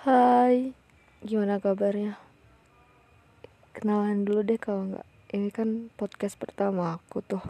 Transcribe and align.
Hai, 0.00 0.72
gimana 1.20 1.60
kabarnya? 1.60 2.16
Kenalan 3.76 4.24
dulu 4.24 4.40
deh 4.40 4.56
kalau 4.56 4.88
nggak. 4.88 5.04
Ini 5.28 5.52
kan 5.52 5.92
podcast 5.92 6.40
pertama 6.40 6.96
aku 6.96 7.20
tuh. 7.20 7.44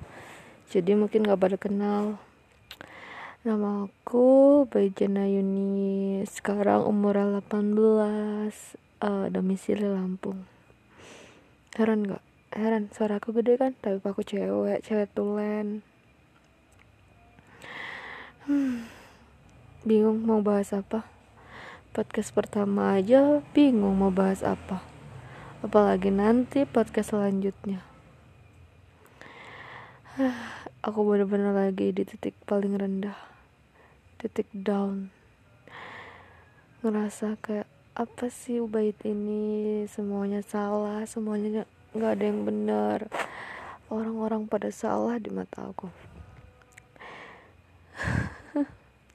Jadi 0.67 0.99
mungkin 0.99 1.23
nggak 1.23 1.39
pada 1.39 1.55
kenal. 1.55 2.19
Nama 3.47 3.87
aku 3.87 4.67
Bajana 4.67 5.31
Yuni. 5.31 6.27
Sekarang 6.27 6.91
umur 6.91 7.23
18. 7.23 7.47
Uh, 8.99 9.31
domisili 9.31 9.87
Lampung. 9.87 10.43
Heran 11.79 12.03
nggak? 12.03 12.25
Heran, 12.51 12.91
suara 12.91 13.23
aku 13.23 13.31
gede 13.31 13.63
kan? 13.63 13.79
Tapi 13.79 14.03
aku 14.03 14.27
cewek, 14.27 14.83
cewek 14.83 15.07
tulen. 15.15 15.87
Hmm, 18.43 18.91
bingung 19.87 20.27
mau 20.27 20.43
bahas 20.43 20.75
apa? 20.75 21.20
Podcast 21.91 22.31
pertama 22.31 22.95
aja 22.95 23.43
bingung 23.51 23.99
mau 23.99 24.15
bahas 24.15 24.47
apa. 24.47 24.79
Apalagi 25.59 26.15
nanti 26.15 26.63
podcast 26.63 27.11
selanjutnya. 27.11 27.83
Aku 30.87 31.03
bener-bener 31.03 31.51
lagi 31.51 31.91
di 31.91 32.07
titik 32.07 32.39
paling 32.47 32.79
rendah. 32.79 33.19
Titik 34.23 34.47
down. 34.55 35.11
Ngerasa 36.87 37.35
kayak 37.43 37.67
apa 37.99 38.31
sih 38.31 38.63
bait 38.71 38.97
ini? 39.03 39.83
Semuanya 39.91 40.47
salah 40.47 41.03
semuanya 41.11 41.67
nggak 41.91 42.13
ada 42.15 42.25
yang 42.25 42.47
benar 42.47 43.11
orang-orang 43.91 44.47
pada 44.47 44.71
salah 44.71 45.19
di 45.19 45.35
mata 45.35 45.75
aku. 45.75 45.91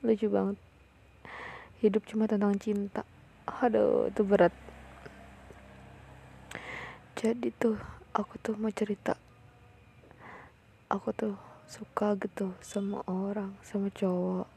Lucu 0.06 0.28
banget 0.28 0.65
hidup 1.86 2.02
cuma 2.10 2.26
tentang 2.26 2.58
cinta. 2.58 3.06
Aduh 3.46 4.10
itu 4.10 4.26
berat. 4.26 4.50
Jadi 7.14 7.54
tuh 7.54 7.78
aku 8.10 8.42
tuh 8.42 8.58
mau 8.58 8.74
cerita. 8.74 9.14
Aku 10.90 11.14
tuh 11.14 11.38
suka 11.70 12.18
gitu 12.18 12.58
sama 12.66 13.06
orang 13.06 13.54
sama 13.62 13.94
cowok. 13.94 14.50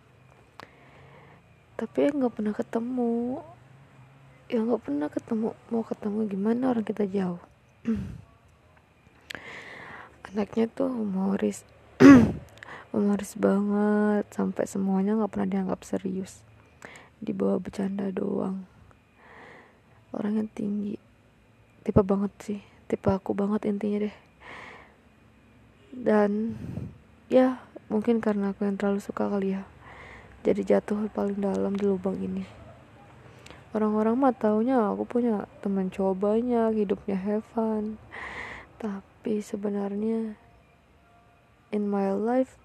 Tapi 1.77 2.11
nggak 2.17 2.33
pernah 2.33 2.55
ketemu 2.57 3.45
ya 4.49 4.65
nggak 4.65 4.81
pernah 4.81 5.09
ketemu 5.13 5.49
mau 5.69 5.85
ketemu 5.85 6.19
gimana 6.25 6.73
orang 6.73 6.85
kita 6.89 7.05
jauh? 7.05 7.41
Anaknya 10.33 10.65
tuh 10.73 10.89
humoris. 10.89 11.69
Humoris 12.89 13.37
banget 13.37 14.25
sampai 14.33 14.65
semuanya 14.65 15.13
nggak 15.13 15.29
pernah 15.29 15.49
dianggap 15.53 15.85
serius 15.85 16.48
dibawa 17.19 17.59
bercanda 17.59 18.09
doang. 18.11 18.65
Orangnya 20.15 20.49
tinggi. 20.55 20.97
Tipe 21.85 22.01
banget 22.01 22.33
sih. 22.41 22.61
Tipe 22.89 23.09
aku 23.11 23.37
banget 23.37 23.69
intinya 23.69 24.09
deh. 24.09 24.17
Dan 25.93 26.57
ya 27.29 27.61
mungkin 27.91 28.23
karena 28.23 28.55
aku 28.55 28.65
yang 28.65 28.81
terlalu 28.81 29.01
suka 29.03 29.29
kali 29.29 29.59
ya. 29.59 29.63
Jadi 30.47 30.63
jatuh 30.65 31.11
paling 31.11 31.43
dalam 31.43 31.75
di 31.75 31.85
lubang 31.85 32.17
ini. 32.17 32.47
Orang-orang 33.77 34.17
mah 34.17 34.33
taunya 34.33 34.81
aku 34.81 35.05
punya 35.05 35.45
teman 35.61 35.93
cowok 35.93 36.17
banyak 36.17 36.87
hidupnya 36.87 37.21
have 37.21 37.45
fun. 37.53 38.01
Tapi 38.81 39.45
sebenarnya 39.45 40.39
in 41.69 41.85
my 41.85 42.15
life 42.17 42.57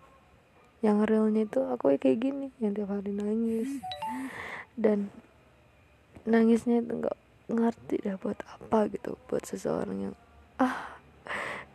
yang 0.84 1.00
realnya 1.08 1.48
itu 1.48 1.64
aku 1.64 1.96
kayak 1.96 2.20
gini 2.20 2.52
yang 2.60 2.76
tiap 2.76 2.92
hari 2.92 3.16
nangis. 3.16 3.80
Dan 4.76 5.08
nangisnya 6.28 6.84
itu 6.84 7.00
nggak 7.00 7.18
ngerti 7.48 7.96
dah 8.04 8.20
buat 8.20 8.40
apa 8.44 8.92
gitu 8.92 9.16
buat 9.28 9.44
seseorang 9.44 10.12
yang 10.12 10.16
ah 10.60 11.00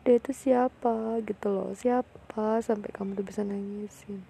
dia 0.05 0.17
itu 0.17 0.33
siapa? 0.33 1.21
gitu 1.25 1.49
loh. 1.53 1.73
Siapa? 1.73 2.61
sampai 2.65 2.89
kamu 2.93 3.19
tuh 3.19 3.27
bisa 3.27 3.43
nangisin. 3.45 4.25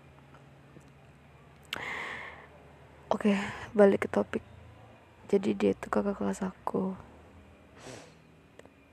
Oke 3.11 3.35
balik 3.75 4.07
ke 4.07 4.09
topik. 4.09 4.45
Jadi 5.27 5.59
dia 5.59 5.71
itu 5.75 5.87
kakak 5.91 6.23
kelas 6.23 6.47
aku. 6.47 6.95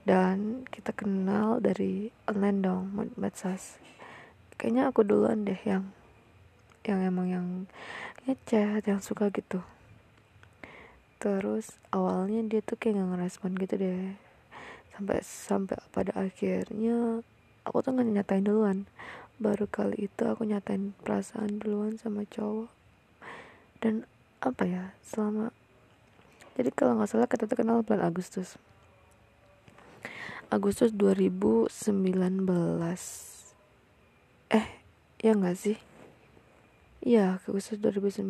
Dan 0.06 0.66
kita 0.66 0.90
kenal 0.94 1.58
dari 1.62 2.10
online 2.26 2.58
dong 2.62 2.84
medsos 3.18 3.78
kayaknya 4.56 4.88
aku 4.88 5.04
duluan 5.04 5.44
deh 5.44 5.60
yang 5.64 5.92
yang 6.86 7.02
emang 7.02 7.26
yang 7.28 7.46
ngechat 8.24 8.82
yang 8.86 9.00
suka 9.02 9.28
gitu. 9.30 9.60
Terus 11.20 11.76
awalnya 11.90 12.44
dia 12.46 12.60
tuh 12.62 12.78
kayak 12.78 13.00
gak 13.00 13.08
ngerespon 13.16 13.52
gitu 13.58 13.74
deh. 13.76 14.14
Sampai 14.94 15.18
sampai 15.20 15.76
pada 15.92 16.12
akhirnya 16.16 17.20
aku 17.68 17.76
tuh 17.84 17.92
nggak 17.92 18.08
nyatain 18.16 18.46
duluan. 18.46 18.78
Baru 19.36 19.68
kali 19.68 20.08
itu 20.08 20.22
aku 20.24 20.48
nyatain 20.48 20.96
perasaan 21.04 21.60
duluan 21.60 22.00
sama 22.00 22.24
cowok. 22.24 22.72
Dan 23.82 24.08
apa 24.40 24.64
ya 24.64 24.84
selama 25.04 25.52
jadi 26.56 26.72
kalau 26.72 26.96
nggak 26.96 27.10
salah 27.12 27.28
kita 27.28 27.44
tuh 27.44 27.60
kenal 27.60 27.84
bulan 27.84 28.08
Agustus. 28.08 28.56
Agustus 30.48 30.94
2019 30.94 31.68
eh 34.50 34.66
ya 35.22 35.34
nggak 35.34 35.58
sih? 35.58 35.78
Ya 37.02 37.38
Agustus 37.46 37.78
2019 37.82 38.26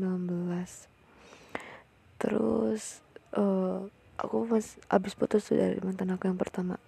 terus 2.17 3.05
uh, 3.37 3.85
aku 4.17 4.49
pas 4.49 4.65
abis 4.89 5.13
putus 5.13 5.45
tuh 5.45 5.61
dari 5.61 5.77
mantan 5.85 6.13
aku 6.13 6.29
yang 6.29 6.41
pertama. 6.41 6.81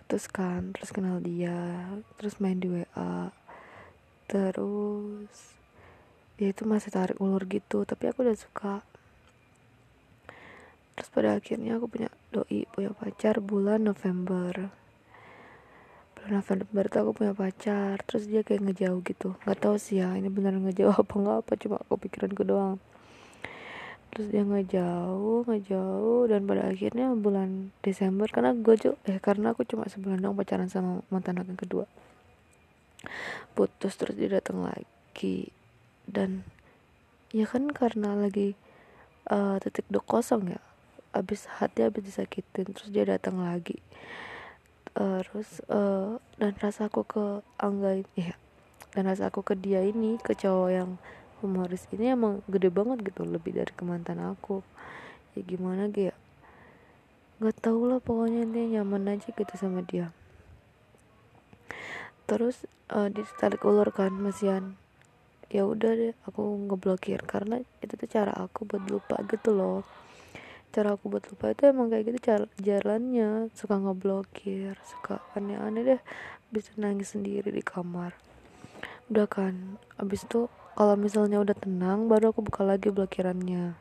Putus 0.00 0.28
kan 0.28 0.76
terus 0.76 0.92
kenal 0.92 1.20
dia 1.24 1.88
terus 2.20 2.40
main 2.40 2.60
di 2.60 2.68
WA 2.68 3.32
terus 4.28 5.56
dia 6.36 6.52
itu 6.52 6.68
masih 6.68 6.92
tarik 6.92 7.16
ulur 7.18 7.48
gitu 7.48 7.88
tapi 7.88 8.12
aku 8.12 8.24
udah 8.24 8.36
suka. 8.36 8.84
Terus 10.96 11.08
pada 11.14 11.38
akhirnya 11.38 11.80
aku 11.80 11.88
punya 11.88 12.10
doi 12.34 12.68
punya 12.68 12.92
pacar 12.92 13.40
bulan 13.40 13.88
November 13.88 14.68
November 16.28 16.84
tuh 16.86 17.00
aku 17.02 17.12
punya 17.24 17.32
pacar 17.32 17.96
terus 18.04 18.28
dia 18.28 18.44
kayak 18.44 18.62
ngejauh 18.64 19.00
gitu. 19.02 19.34
Nggak 19.42 19.58
tahu 19.58 19.76
sih 19.80 20.04
ya 20.04 20.12
ini 20.14 20.28
benar 20.28 20.54
ngejauh 20.54 20.94
apa 20.94 21.14
nggak 21.16 21.36
apa 21.42 21.52
cuma 21.56 21.76
aku 21.80 21.94
pikiranku 21.96 22.44
doang. 22.44 22.76
Terus 24.12 24.26
dia 24.28 24.44
ngejauh 24.44 25.48
ngejauh 25.48 26.22
dan 26.28 26.44
pada 26.44 26.68
akhirnya 26.68 27.12
bulan 27.16 27.72
Desember 27.80 28.28
karena 28.28 28.52
gue 28.56 28.74
juga 28.76 28.96
eh 29.08 29.18
karena 29.18 29.56
aku 29.56 29.64
cuma 29.64 29.88
sebulan 29.88 30.20
dong 30.20 30.36
pacaran 30.36 30.68
sama 30.68 31.00
mantan 31.08 31.40
aku 31.40 31.50
yang 31.52 31.60
kedua. 31.60 31.84
Putus 33.56 33.96
terus 33.96 34.14
dia 34.14 34.28
datang 34.28 34.62
lagi. 34.62 35.50
Dan 36.08 36.44
ya 37.34 37.44
kan 37.44 37.68
karena 37.72 38.16
lagi 38.16 38.56
uh, 39.28 39.56
titik 39.58 39.88
dok 39.88 40.04
kosong 40.04 40.52
ya. 40.52 40.60
Abis 41.16 41.48
hati 41.48 41.82
abis 41.82 42.04
disakitin 42.04 42.76
terus 42.76 42.92
dia 42.92 43.08
datang 43.08 43.40
lagi 43.40 43.80
terus 44.98 45.62
uh, 45.70 46.18
dan 46.42 46.58
rasa 46.58 46.90
aku 46.90 47.06
ke 47.06 47.24
Angga 47.62 48.02
ya 48.18 48.34
dan 48.98 49.06
rasa 49.06 49.30
aku 49.30 49.46
ke 49.46 49.54
dia 49.54 49.86
ini 49.86 50.18
ke 50.18 50.34
cowok 50.34 50.70
yang 50.74 50.90
humoris 51.38 51.86
ini 51.94 52.18
emang 52.18 52.42
gede 52.50 52.66
banget 52.66 53.06
gitu 53.06 53.22
lebih 53.22 53.54
dari 53.54 53.70
kemantan 53.78 54.18
aku. 54.18 54.66
Ya 55.38 55.46
gimana 55.46 55.86
gitu 55.92 56.10
nggak 57.38 57.62
tau 57.62 57.86
lah 57.86 58.02
pokoknya 58.02 58.50
intinya 58.50 58.82
nyaman 58.82 59.14
aja 59.14 59.30
gitu 59.30 59.54
sama 59.54 59.86
dia. 59.86 60.10
Terus 62.26 62.66
uh, 62.90 63.06
ditarik 63.06 63.62
ulur 63.62 63.94
kan 63.94 64.10
masian. 64.10 64.74
Ya 65.46 65.62
udah 65.62 65.94
deh 65.94 66.14
aku 66.26 66.42
ngeblokir 66.66 67.22
karena 67.22 67.62
itu 67.78 67.94
tuh 67.94 68.10
cara 68.10 68.34
aku 68.34 68.66
buat 68.66 68.82
lupa 68.90 69.22
gitu 69.30 69.54
loh 69.54 69.86
cara 70.78 70.94
aku 70.94 71.10
buat 71.10 71.26
lupa 71.26 71.50
itu 71.50 71.66
emang 71.66 71.90
kayak 71.90 72.06
gitu 72.06 72.18
cara 72.22 72.46
jalannya. 72.62 73.50
Suka 73.50 73.82
ngeblokir 73.82 74.78
suka 74.86 75.18
aneh-aneh 75.34 75.82
deh. 75.82 76.00
Bisa 76.54 76.70
nangis 76.78 77.18
sendiri 77.18 77.50
di 77.50 77.66
kamar. 77.66 78.14
Udah 79.10 79.26
kan 79.26 79.82
abis 79.98 80.22
itu 80.22 80.46
kalau 80.78 80.94
misalnya 80.94 81.42
udah 81.42 81.58
tenang 81.58 82.06
baru 82.06 82.30
aku 82.30 82.46
buka 82.46 82.62
lagi 82.62 82.94
blokirannya. 82.94 83.74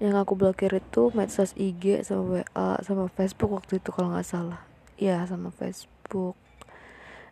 Yang 0.00 0.16
aku 0.16 0.32
blokir 0.32 0.72
itu 0.72 1.12
medsos 1.12 1.52
IG 1.60 2.00
sama 2.08 2.40
WA 2.40 2.80
sama 2.80 3.12
Facebook 3.12 3.52
waktu 3.52 3.84
itu 3.84 3.92
kalau 3.92 4.16
nggak 4.16 4.24
salah. 4.24 4.64
Ya 4.96 5.20
sama 5.28 5.52
Facebook. 5.52 6.40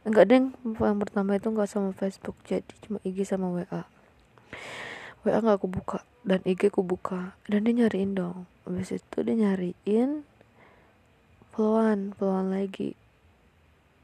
Enggak 0.05 0.29
deng. 0.29 0.53
Yang 0.61 0.99
pertama 1.01 1.41
itu 1.41 1.49
nggak 1.49 1.71
sama 1.73 1.97
Facebook. 1.97 2.37
Jadi 2.45 2.69
cuma 2.85 3.01
IG 3.09 3.25
sama 3.25 3.49
WA 3.49 3.89
WA 5.21 5.37
nggak 5.37 5.61
aku 5.61 5.69
buka 5.69 6.01
dan 6.25 6.41
IG 6.49 6.73
ku 6.73 6.81
buka 6.81 7.37
dan 7.45 7.69
dia 7.69 7.85
nyariin 7.85 8.17
dong. 8.17 8.49
Habis 8.65 8.97
itu 8.97 9.17
dia 9.21 9.37
nyariin 9.37 10.25
followan 11.53 12.17
followan 12.17 12.57
lagi. 12.57 12.97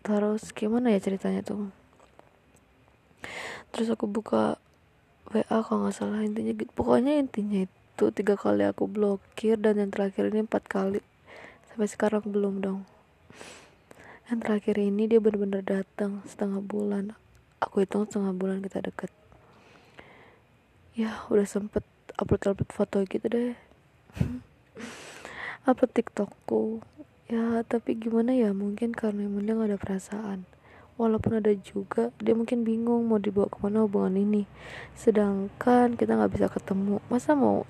Terus 0.05 0.53
gimana 0.53 0.93
ya 0.93 1.01
ceritanya 1.01 1.41
tuh? 1.41 1.73
Terus 3.73 3.89
aku 3.89 4.05
buka 4.05 4.61
WA 5.33 5.59
kalau 5.65 5.89
nggak 5.89 5.97
salah 5.97 6.21
intinya 6.21 6.53
gitu. 6.53 6.69
Pokoknya 6.77 7.17
intinya 7.17 7.65
itu 7.65 8.05
tiga 8.13 8.37
kali 8.37 8.69
aku 8.69 8.85
blokir 8.85 9.57
dan 9.57 9.81
yang 9.81 9.89
terakhir 9.89 10.29
ini 10.29 10.45
empat 10.45 10.69
kali. 10.69 11.01
Sampai 11.73 11.89
sekarang 11.89 12.29
belum 12.29 12.61
dong. 12.61 12.81
Yang 14.29 14.39
terakhir 14.45 14.77
ini 14.77 15.09
dia 15.09 15.17
benar-benar 15.17 15.65
datang 15.65 16.21
setengah 16.29 16.61
bulan. 16.61 17.17
Aku 17.65 17.81
hitung 17.81 18.05
setengah 18.05 18.37
bulan 18.37 18.61
kita 18.61 18.85
deket 18.85 19.09
ya 20.97 21.29
udah 21.29 21.45
sempet 21.45 21.85
upload 22.17 22.57
upload 22.57 22.73
foto 22.73 23.05
gitu 23.05 23.29
deh. 23.29 23.53
Upload 25.69 25.93
tiktokku. 25.93 26.81
Ya 27.29 27.61
tapi 27.69 28.01
gimana 28.01 28.33
ya 28.33 28.57
mungkin 28.57 28.97
karena 28.97 29.29
emang 29.29 29.45
dia 29.45 29.53
gak 29.61 29.69
ada 29.69 29.79
perasaan. 29.79 30.49
Walaupun 30.97 31.45
ada 31.45 31.53
juga 31.53 32.09
dia 32.17 32.33
mungkin 32.33 32.65
bingung 32.65 33.05
mau 33.05 33.21
dibawa 33.21 33.53
ke 33.53 33.61
mana 33.61 33.85
hubungan 33.85 34.17
ini. 34.17 34.49
Sedangkan 34.97 36.01
kita 36.01 36.17
nggak 36.17 36.33
bisa 36.33 36.49
ketemu. 36.49 37.05
Masa 37.13 37.37
mau 37.37 37.69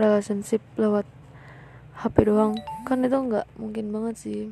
relationship 0.00 0.64
lewat 0.80 1.04
HP 2.00 2.32
doang? 2.32 2.56
Kan 2.88 3.04
itu 3.04 3.12
nggak 3.20 3.44
mungkin 3.60 3.92
banget 3.92 4.16
sih. 4.16 4.42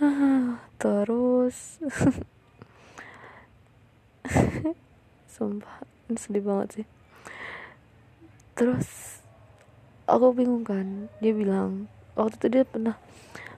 Terus 0.80 1.84
sumpah 5.34 5.82
ini 6.06 6.14
sedih 6.14 6.46
banget 6.46 6.68
sih. 6.70 6.86
Terus 8.54 9.18
aku 10.06 10.30
bingung 10.30 10.62
kan 10.62 11.10
dia 11.18 11.34
bilang 11.34 11.90
waktu 12.14 12.38
itu 12.38 12.46
dia 12.54 12.62
pernah 12.62 12.94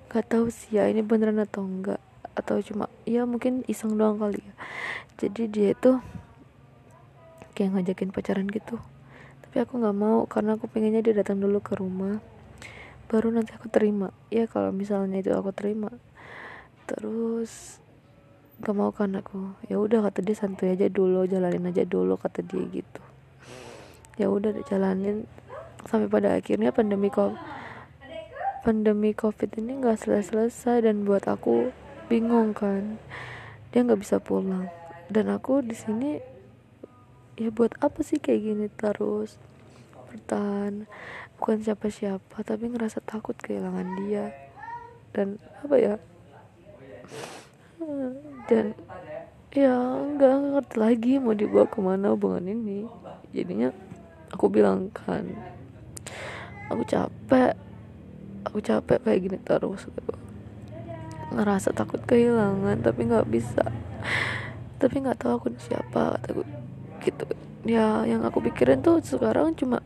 gak 0.08 0.32
tahu 0.32 0.49
sih 0.49 0.81
ya 0.81 0.88
ini 0.88 1.05
beneran 1.05 1.37
atau 1.44 1.69
enggak 1.69 2.00
atau 2.32 2.56
cuma 2.64 2.88
ya 3.05 3.28
mungkin 3.28 3.61
iseng 3.69 4.00
doang 4.00 4.17
kali 4.17 4.40
ya. 4.40 4.55
Jadi 5.20 5.43
dia 5.52 5.69
itu 5.76 6.00
kayak 7.52 7.76
ngajakin 7.76 8.08
pacaran 8.08 8.49
gitu. 8.49 8.81
Tapi 9.44 9.56
aku 9.61 9.76
nggak 9.76 9.96
mau 9.96 10.25
karena 10.25 10.56
aku 10.56 10.69
pengennya 10.72 11.05
dia 11.05 11.12
datang 11.12 11.40
dulu 11.40 11.61
ke 11.61 11.76
rumah 11.76 12.25
baru 13.12 13.31
nanti 13.32 13.52
aku 13.52 13.69
terima. 13.69 14.17
Ya 14.32 14.49
kalau 14.49 14.72
misalnya 14.72 15.20
itu 15.20 15.32
aku 15.32 15.52
terima. 15.52 15.93
Terus 16.88 17.84
gak 18.64 18.76
mau 18.76 18.88
kan 18.88 19.12
aku. 19.20 19.53
Ya 19.69 19.76
udah 19.76 20.08
kata 20.08 20.25
dia 20.25 20.37
santai 20.37 20.73
aja 20.73 20.88
dulu 20.88 21.29
jalanin 21.29 21.69
aja 21.69 21.85
dulu 21.85 22.17
kata 22.17 22.41
dia 22.41 22.64
gitu. 22.73 23.03
Ya 24.17 24.32
udah 24.32 24.56
jalanin 24.64 25.29
sampai 25.85 26.08
pada 26.08 26.35
akhirnya 26.41 26.73
pandemi 26.73 27.12
kok 27.12 27.37
pandemi 28.67 29.14
covid 29.14 29.55
ini 29.62 29.79
nggak 29.79 30.03
selesai 30.03 30.35
selesai 30.35 30.91
dan 30.91 31.06
buat 31.06 31.29
aku 31.29 31.70
bingung 32.08 32.56
kan. 32.56 32.97
Dia 33.70 33.85
nggak 33.85 34.00
bisa 34.00 34.17
pulang. 34.19 34.73
Dan 35.06 35.31
aku 35.31 35.62
di 35.62 35.76
sini 35.76 36.19
ya 37.37 37.53
buat 37.53 37.76
apa 37.79 38.00
sih 38.00 38.19
kayak 38.19 38.41
gini 38.41 38.67
terus? 38.73 39.37
Bertahan. 40.08 40.88
Bukan 41.37 41.61
siapa-siapa 41.61 42.41
tapi 42.41 42.73
ngerasa 42.73 43.05
takut 43.05 43.37
kehilangan 43.37 44.00
dia. 44.00 44.32
Dan 45.12 45.37
apa 45.61 45.76
ya 45.76 45.94
dan 48.46 48.78
ya 49.50 49.75
nggak 50.02 50.34
ngerti 50.54 50.76
lagi 50.78 51.12
mau 51.19 51.34
dibawa 51.34 51.66
ke 51.66 51.78
mana 51.82 52.14
hubungan 52.14 52.46
ini. 52.46 52.87
Jadinya 53.34 53.70
aku 54.31 54.46
bilang 54.50 54.90
kan 54.94 55.26
aku 56.70 56.82
capek 56.87 57.54
aku 58.46 58.58
capek 58.62 58.98
kayak 59.02 59.20
gini 59.22 59.38
terus. 59.43 59.87
Gitu. 59.87 60.14
ngerasa 61.26 61.75
takut 61.75 61.98
kehilangan 62.06 62.87
tapi 62.87 63.10
nggak 63.10 63.26
bisa. 63.26 63.66
Tapi 64.78 64.94
nggak 65.02 65.19
tahu 65.19 65.32
aku 65.43 65.48
siapa 65.58 66.22
kataku 66.22 66.46
gitu. 67.02 67.26
Ya 67.66 68.06
yang 68.06 68.22
aku 68.22 68.38
pikirin 68.46 68.78
tuh 68.78 69.02
sekarang 69.02 69.58
cuma 69.58 69.82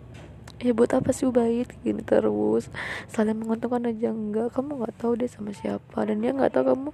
ya 0.61 0.77
buat 0.77 0.93
apa 0.93 1.11
sih 1.17 1.25
baik 1.33 1.81
gini 1.81 2.05
terus. 2.05 2.69
Saling 3.09 3.41
menguntungkan 3.41 3.89
aja 3.89 4.13
enggak. 4.13 4.53
Kamu 4.53 4.77
nggak 4.77 4.95
tahu 5.01 5.17
dia 5.17 5.29
sama 5.33 5.57
siapa. 5.57 6.05
Dan 6.05 6.21
dia 6.21 6.37
nggak 6.37 6.53
tahu 6.53 6.65
kamu 6.77 6.91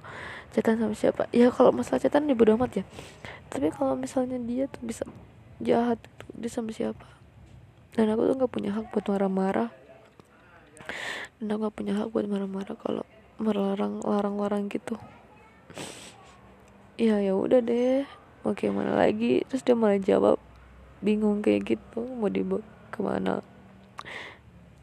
cetan 0.54 0.78
sama 0.78 0.94
siapa. 0.94 1.26
Ya 1.34 1.50
kalau 1.50 1.74
masalah 1.74 1.98
cetan 1.98 2.30
dia 2.30 2.38
bodo 2.38 2.54
amat 2.54 2.82
ya. 2.82 2.84
Tapi 3.50 3.74
kalau 3.74 3.98
misalnya 3.98 4.38
dia 4.38 4.70
tuh 4.70 4.82
bisa 4.86 5.02
jahat 5.58 5.98
tuh 5.98 6.30
dia 6.38 6.50
sama 6.50 6.70
siapa? 6.70 7.06
Dan 7.98 8.14
aku 8.14 8.30
tuh 8.30 8.34
nggak 8.38 8.52
punya 8.54 8.70
hak 8.70 8.86
buat 8.94 9.04
marah-marah. 9.10 9.70
Dan 11.36 11.52
aku 11.52 11.68
gak 11.68 11.76
punya 11.76 11.92
hak 11.98 12.08
buat 12.14 12.24
marah-marah 12.30 12.76
kalau 12.80 13.04
melarang 13.36 14.00
larang-larang 14.00 14.70
gitu. 14.72 14.96
Ya 16.96 17.20
ya 17.20 17.36
udah 17.36 17.60
deh. 17.60 18.08
Mau 18.40 18.54
gimana 18.54 18.94
lagi? 18.94 19.42
Terus 19.50 19.66
dia 19.66 19.74
malah 19.76 20.00
jawab 20.00 20.38
bingung 21.04 21.44
kayak 21.44 21.76
gitu. 21.76 22.00
Mau 22.00 22.30
dibawa 22.30 22.64
ke 22.88 23.04
mana 23.04 23.44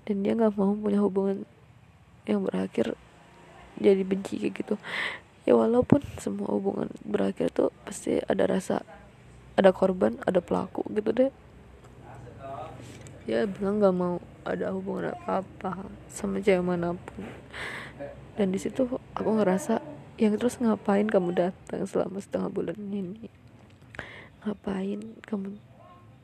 dan 0.03 0.15
dia 0.23 0.35
nggak 0.35 0.55
mau 0.59 0.75
punya 0.75 0.99
hubungan 0.99 1.47
yang 2.27 2.43
berakhir 2.43 2.95
jadi 3.79 4.03
benci 4.03 4.39
kayak 4.39 4.53
gitu. 4.63 4.75
Ya 5.43 5.59
walaupun 5.59 5.99
semua 6.19 6.55
hubungan 6.55 6.87
berakhir 7.03 7.51
tuh 7.51 7.71
pasti 7.83 8.19
ada 8.23 8.47
rasa 8.47 8.83
ada 9.59 9.75
korban 9.75 10.15
ada 10.23 10.39
pelaku 10.39 10.87
gitu 10.95 11.11
deh. 11.11 11.31
Ya 13.27 13.47
bilang 13.47 13.79
nggak 13.79 13.95
mau 13.95 14.19
ada 14.43 14.71
hubungan 14.75 15.15
apa 15.15 15.43
apa 15.43 15.87
sama 16.11 16.39
cewek 16.39 16.63
mana 16.63 16.95
pun. 16.95 17.23
Dan 18.39 18.51
di 18.51 18.59
situ 18.59 18.87
aku 19.15 19.29
ngerasa 19.39 19.79
yang 20.19 20.37
terus 20.37 20.59
ngapain 20.61 21.07
kamu 21.09 21.35
datang 21.35 21.83
selama 21.87 22.19
setengah 22.23 22.49
bulan 22.51 22.77
ini? 22.79 23.27
Ngapain 24.43 24.99
kamu 25.27 25.59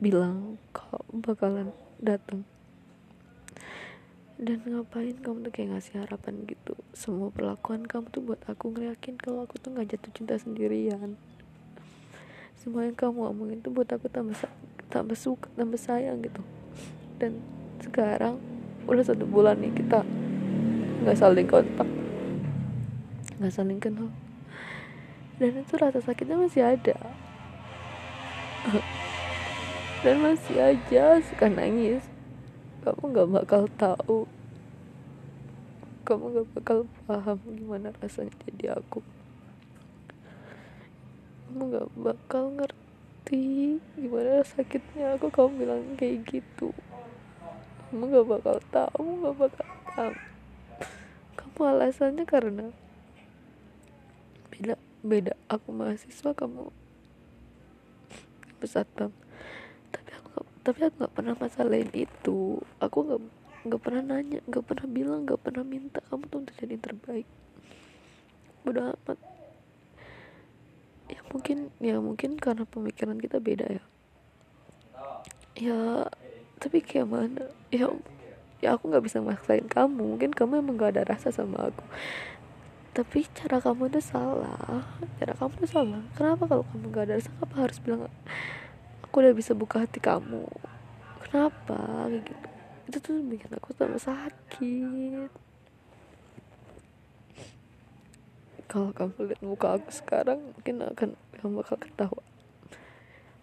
bilang 0.00 0.56
kau 0.72 1.04
bakalan 1.12 1.76
datang 2.00 2.48
dan 4.40 4.64
ngapain 4.64 5.12
kamu 5.20 5.44
tuh 5.44 5.52
kayak 5.52 5.76
ngasih 5.76 6.00
harapan 6.00 6.48
gitu? 6.48 6.72
Semua 6.96 7.28
perlakuan 7.28 7.84
kamu 7.84 8.08
tuh 8.08 8.24
buat 8.24 8.40
aku 8.48 8.72
ngeriakin 8.72 9.20
kalau 9.20 9.44
aku 9.44 9.60
tuh 9.60 9.68
nggak 9.76 9.92
jatuh 9.92 10.10
cinta 10.16 10.40
sendirian. 10.40 11.20
Semua 12.56 12.88
yang 12.88 12.96
kamu 12.96 13.36
omongin 13.36 13.60
tuh 13.60 13.68
buat 13.68 13.92
aku 13.92 14.08
tambah 14.08 14.40
tambah 14.88 15.12
suka 15.12 15.44
tambah 15.60 15.76
sayang 15.76 16.24
gitu. 16.24 16.40
Dan 17.20 17.36
sekarang 17.84 18.40
udah 18.88 19.04
satu 19.04 19.28
bulan 19.28 19.60
nih 19.60 19.76
kita 19.76 20.08
nggak 21.04 21.20
saling 21.20 21.44
kontak. 21.44 21.88
Nggak 23.36 23.52
saling 23.52 23.76
kenal. 23.76 24.08
Dan 25.36 25.60
itu 25.60 25.76
rasa 25.76 26.00
sakitnya 26.00 26.40
masih 26.40 26.64
ada. 26.64 26.96
Dan 30.00 30.16
masih 30.24 30.56
aja 30.56 31.20
suka 31.28 31.52
nangis. 31.52 32.08
Kamu 32.80 33.12
gak 33.12 33.28
bakal 33.28 33.68
tahu 33.76 34.24
kamu 36.10 36.34
gak 36.34 36.48
bakal 36.58 36.78
paham 37.06 37.38
gimana 37.54 37.94
rasanya 38.02 38.34
jadi 38.42 38.74
aku. 38.82 38.98
Kamu 41.46 41.62
gak 41.70 41.88
bakal 41.94 42.44
ngerti 42.58 43.78
gimana 43.94 44.42
sakitnya 44.42 45.14
aku 45.14 45.30
kamu 45.30 45.50
bilang 45.54 45.82
kayak 45.94 46.26
gitu. 46.26 46.74
Kamu 47.94 48.10
gak 48.10 48.26
bakal 48.26 48.56
tahu 48.74 48.90
kamu 48.98 49.12
gak 49.22 49.36
bakal 49.38 49.66
paham. 49.86 50.14
Kamu 51.38 51.60
alasannya 51.62 52.24
karena 52.26 52.66
beda 54.50 54.74
beda 55.06 55.32
aku 55.46 55.70
mahasiswa 55.70 56.34
kamu 56.34 56.74
pesatpam 58.58 59.14
tapi 60.60 60.84
aku 60.84 61.02
nggak 61.02 61.14
pernah 61.16 61.34
masalahin 61.40 61.90
itu. 61.96 62.60
Aku 62.78 62.96
nggak 63.02 63.22
nggak 63.60 63.80
pernah 63.80 64.00
nanya 64.00 64.40
nggak 64.48 64.64
pernah 64.64 64.86
bilang 64.88 65.28
nggak 65.28 65.40
pernah 65.40 65.64
minta. 65.64 66.00
Kamu 66.08 66.24
tuh 66.32 66.38
untuk 66.44 66.54
jadi 66.56 66.76
yang 66.76 66.84
terbaik. 66.84 67.28
Bodoh 68.64 68.96
amat. 68.96 69.18
Ya 71.10 71.20
mungkin 71.28 71.58
ya 71.82 71.96
mungkin 72.00 72.40
karena 72.40 72.64
pemikiran 72.64 73.20
kita 73.20 73.36
beda 73.42 73.66
ya. 73.68 73.84
Ya 75.60 75.80
tapi 76.56 76.80
kayak 76.80 77.08
mana? 77.08 77.44
Ya 77.68 77.92
ya 78.64 78.76
aku 78.76 78.88
nggak 78.88 79.04
bisa 79.04 79.20
maksain 79.20 79.68
kamu. 79.68 80.16
Mungkin 80.16 80.32
kamu 80.32 80.64
emang 80.64 80.80
gak 80.80 80.96
ada 80.96 81.16
rasa 81.16 81.28
sama 81.28 81.68
aku. 81.68 81.84
Tapi 82.96 83.28
cara 83.36 83.60
kamu 83.60 83.92
itu 83.92 84.00
salah. 84.00 84.84
Cara 85.20 85.32
kamu 85.36 85.52
itu 85.60 85.68
salah. 85.68 86.02
Kenapa 86.16 86.48
kalau 86.48 86.64
kamu 86.68 86.84
gak 86.92 87.04
ada 87.08 87.14
rasa? 87.20 87.30
Apa 87.40 87.54
harus 87.68 87.78
bilang 87.80 88.08
aku 89.04 89.14
udah 89.20 89.32
bisa 89.36 89.52
buka 89.52 89.84
hati 89.84 90.00
kamu. 90.00 90.44
Kenapa? 91.28 92.08
Kayak 92.08 92.24
gitu 92.28 92.49
itu 92.90 92.98
tuh 92.98 93.22
bikin 93.22 93.54
aku 93.54 93.70
tambah 93.70 94.02
sakit. 94.02 95.30
Kalau 98.66 98.90
kamu 98.90 99.30
lihat 99.30 99.40
muka 99.46 99.78
aku 99.78 99.94
sekarang 99.94 100.42
mungkin 100.42 100.82
akan 100.82 101.14
kamu 101.38 101.62
bakal 101.62 101.78
ketawa. 101.78 102.22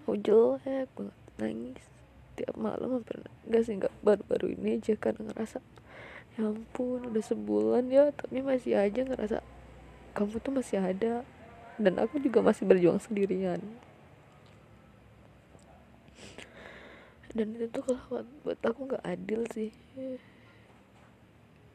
Aku 0.03 0.19
jelek 0.19 0.91
banget 0.91 1.15
nangis. 1.39 1.83
Tiap 2.35 2.59
malam 2.59 2.99
hampir 2.99 3.23
enggak 3.47 3.63
sih. 3.63 3.79
Enggak 3.79 3.95
baru-baru 4.03 4.51
ini 4.59 4.83
aja 4.83 4.99
kan 4.99 5.15
ngerasa 5.15 5.63
ya 6.35 6.51
ampun 6.51 7.07
udah 7.07 7.23
sebulan 7.23 7.87
ya 7.87 8.13
tapi 8.13 8.43
masih 8.43 8.77
aja 8.77 9.01
ngerasa 9.07 9.39
kamu 10.11 10.43
tuh 10.43 10.51
masih 10.51 10.83
ada. 10.83 11.23
Dan 11.79 12.03
aku 12.03 12.19
juga 12.19 12.43
masih 12.43 12.67
berjuang 12.67 12.99
sendirian 12.99 13.63
dan 17.37 17.53
itu 17.53 17.69
tuh 17.69 17.85
kalau 17.85 18.25
buat 18.41 18.57
aku 18.57 18.89
nggak 18.89 19.05
adil 19.05 19.45
sih. 19.53 19.69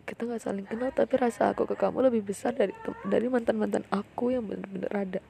Kita 0.02 0.26
nggak 0.26 0.42
saling 0.42 0.66
kenal 0.66 0.90
tapi 0.90 1.14
rasa 1.14 1.54
aku 1.54 1.62
ke 1.70 1.78
kamu 1.78 2.10
lebih 2.10 2.26
besar 2.26 2.50
dari 2.50 2.74
dari 3.06 3.30
mantan 3.30 3.62
mantan 3.62 3.86
aku 3.94 4.34
yang 4.34 4.42
bener-bener 4.42 4.90
ada. 4.90 5.20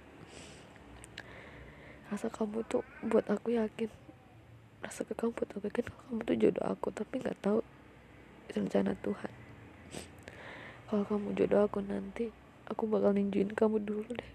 Rasa 2.09 2.33
kamu 2.33 2.65
tuh 2.65 2.81
buat 3.05 3.29
aku 3.29 3.53
yakin. 3.53 3.93
Rasa 4.81 5.05
ke 5.05 5.12
kamu 5.12 5.37
buat 5.37 5.51
aku 5.53 5.69
yakin 5.69 5.87
kamu 5.93 6.19
tuh 6.25 6.37
jodoh 6.41 6.65
aku 6.65 6.89
tapi 6.89 7.21
nggak 7.21 7.37
tahu 7.45 7.61
rencana 8.57 8.97
Tuhan. 9.05 9.33
Kalau 10.89 11.05
kamu 11.05 11.37
jodoh 11.37 11.69
aku 11.69 11.85
nanti 11.85 12.33
aku 12.65 12.89
bakal 12.89 13.12
ninjuin 13.12 13.53
kamu 13.53 13.77
dulu 13.85 14.09
deh. 14.09 14.33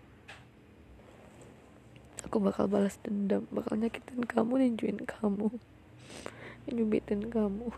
Aku 2.29 2.37
bakal 2.37 2.69
balas 2.69 3.01
dendam 3.01 3.49
bakal 3.49 3.73
nyakitin 3.81 4.21
kamu 4.21 4.61
ninjuin 4.61 5.01
kamu 5.01 5.49
nyubitin 6.67 7.31
kamu. 7.31 7.71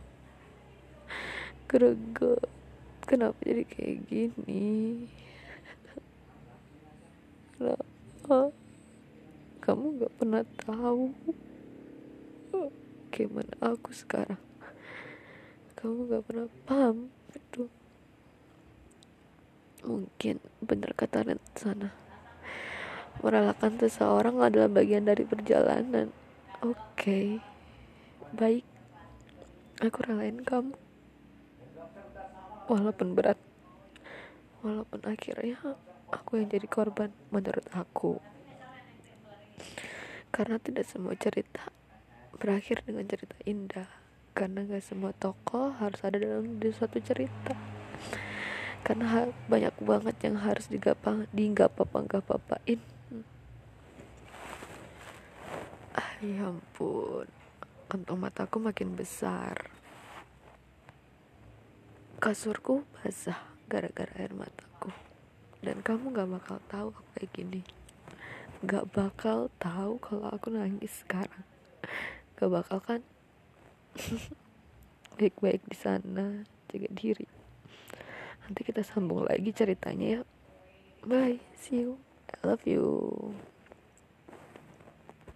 Greget. 1.69 2.49
Kenapa 3.05 3.37
jadi 3.41 3.63
kayak 3.65 3.97
gini? 4.05 5.05
Kenapa 7.57 8.53
kamu 9.65 9.85
gak 10.01 10.13
pernah 10.17 10.43
tahu 10.61 11.13
gimana 13.09 13.53
aku 13.59 13.91
sekarang. 13.91 14.39
Kamu 15.75 16.07
gak 16.07 16.23
pernah 16.25 16.47
paham 16.63 17.09
itu 17.35 17.69
mungkin 19.79 20.43
bener 20.59 20.91
kata 20.91 21.23
sana 21.55 21.95
merelakan 23.19 23.75
seseorang 23.79 24.39
adalah 24.39 24.71
bagian 24.71 25.03
dari 25.07 25.27
perjalanan. 25.27 26.11
Oke. 26.63 26.79
okay. 26.95 27.27
Baik. 28.35 28.65
Aku 29.79 29.97
relain 30.03 30.43
kamu. 30.43 30.75
Walaupun 32.69 33.17
berat. 33.17 33.39
Walaupun 34.61 34.99
akhirnya 35.07 35.79
aku 36.11 36.41
yang 36.41 36.51
jadi 36.51 36.67
korban 36.67 37.09
menurut 37.31 37.65
aku. 37.71 38.19
Karena 40.29 40.61
tidak 40.61 40.85
semua 40.85 41.15
cerita 41.15 41.71
berakhir 42.37 42.85
dengan 42.85 43.07
cerita 43.07 43.35
indah. 43.47 43.89
Karena 44.37 44.63
gak 44.67 44.85
semua 44.85 45.11
tokoh 45.15 45.73
harus 45.79 45.99
ada 46.05 46.19
dalam 46.21 46.59
suatu 46.59 47.01
cerita. 47.01 47.57
Karena 48.85 49.27
banyak 49.49 49.75
banget 49.81 50.15
yang 50.27 50.39
harus 50.39 50.69
digapang 50.69 51.27
digapapang 51.35 52.07
gapapain 52.07 52.79
ah 55.99 56.15
ya 56.23 56.47
ampun 56.47 57.27
kantong 57.89 58.21
mataku 58.21 58.61
makin 58.61 58.93
besar. 58.93 59.57
Kasurku 62.21 62.85
basah 62.93 63.41
gara-gara 63.65 64.13
air 64.21 64.29
mataku. 64.37 64.93
Dan 65.65 65.81
kamu 65.81 66.13
gak 66.13 66.29
bakal 66.29 66.57
tahu 66.69 66.87
aku 66.93 67.09
kayak 67.17 67.31
gini. 67.33 67.61
Gak 68.61 68.93
bakal 68.93 69.49
tahu 69.57 69.97
kalau 69.97 70.29
aku 70.29 70.53
nangis 70.53 71.01
sekarang. 71.01 71.41
Gak 72.37 72.53
bakal 72.53 72.77
kan? 72.77 73.01
Baik-baik 75.17 75.65
di 75.65 75.73
sana, 75.73 76.45
jaga 76.69 76.89
diri. 76.93 77.25
Nanti 78.45 78.61
kita 78.61 78.85
sambung 78.85 79.25
lagi 79.25 79.49
ceritanya 79.49 80.21
ya. 80.21 80.21
Bye, 81.09 81.41
see 81.57 81.89
you. 81.89 81.97
I 82.29 82.45
love 82.45 82.61
you. 82.69 82.85